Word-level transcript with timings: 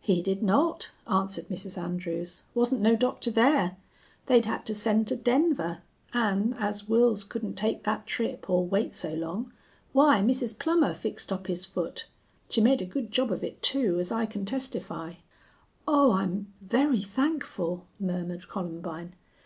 "He 0.00 0.22
did 0.22 0.42
not," 0.42 0.92
answered 1.06 1.48
Mrs. 1.48 1.76
Andrews. 1.76 2.40
"Wasn't 2.54 2.80
no 2.80 2.96
doctor 2.96 3.30
there. 3.30 3.76
They'd 4.24 4.46
had 4.46 4.64
to 4.64 4.74
send 4.74 5.06
to 5.08 5.14
Denver, 5.16 5.82
an', 6.14 6.56
as 6.58 6.84
Wils 6.84 7.22
couldn't 7.28 7.52
take 7.52 7.84
that 7.84 8.06
trip 8.06 8.48
or 8.48 8.64
wait 8.64 8.94
so 8.94 9.12
long, 9.12 9.52
why, 9.92 10.22
Mrs. 10.22 10.58
Plummer 10.58 10.94
fixed 10.94 11.30
up 11.30 11.48
his 11.48 11.66
foot. 11.66 12.06
She 12.48 12.62
made 12.62 12.80
a 12.80 12.86
good 12.86 13.10
job 13.12 13.30
of 13.30 13.44
it, 13.44 13.60
too, 13.62 13.98
as 13.98 14.10
I 14.10 14.24
can 14.24 14.46
testify." 14.46 15.16
"Oh, 15.86 16.12
I'm 16.12 16.50
very 16.62 17.02
thankful!" 17.02 17.84
murmured 18.00 18.48
Columbine. 18.48 19.16